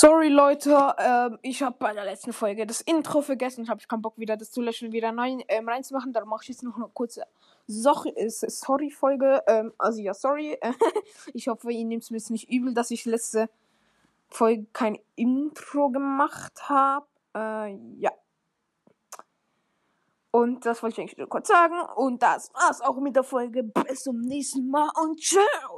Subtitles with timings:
[0.00, 3.64] Sorry Leute, ähm, ich habe bei der letzten Folge das Intro vergessen.
[3.64, 6.12] Ich habe keinen Bock wieder das zu löschen, wieder rein, ähm, reinzumachen.
[6.12, 7.24] Darum mache ich jetzt noch eine kurze
[7.66, 9.42] Sorry-Folge.
[9.48, 10.56] Ähm, also ja, sorry.
[11.34, 13.50] ich hoffe, ihr nehmt es mir jetzt nicht übel, dass ich letzte
[14.28, 17.06] Folge kein Intro gemacht habe.
[17.34, 18.12] Äh, ja.
[20.30, 21.74] Und das wollte ich eigentlich nur kurz sagen.
[21.96, 23.64] Und das war's auch mit der Folge.
[23.64, 25.77] Bis zum nächsten Mal und ciao.